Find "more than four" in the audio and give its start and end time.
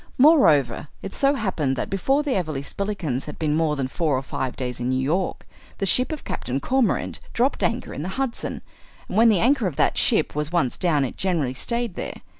3.55-4.17